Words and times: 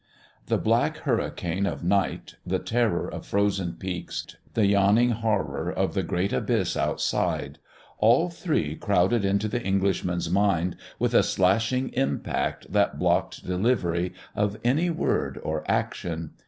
The 0.47 0.57
black 0.57 0.97
hurricane 0.97 1.67
of 1.67 1.83
night, 1.83 2.33
the 2.43 2.57
terror 2.57 3.07
of 3.07 3.23
frozen 3.23 3.73
peaks, 3.73 4.25
the 4.55 4.65
yawning 4.65 5.11
horror 5.11 5.71
of 5.71 5.93
the 5.93 6.01
great 6.01 6.33
abyss 6.33 6.75
outside 6.75 7.59
all 7.99 8.27
three 8.31 8.75
crowded 8.75 9.23
into 9.23 9.47
the 9.47 9.61
Englishman's 9.61 10.27
mind 10.27 10.75
with 10.97 11.13
a 11.13 11.21
slashing 11.21 11.89
impact 11.93 12.73
that 12.73 12.97
blocked 12.97 13.45
delivery 13.45 14.11
of 14.35 14.57
any 14.63 14.89
word 14.89 15.39
or 15.43 15.63
action. 15.69 16.31